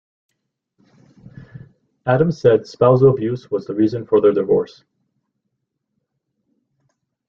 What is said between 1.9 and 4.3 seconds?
Adams said spousal abuse was the reason for